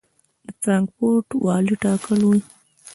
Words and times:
د 0.45 0.47
فرانکفورټ 0.61 1.27
والي 1.45 1.75
ټاکلی 1.83 2.23
و. 2.29 2.33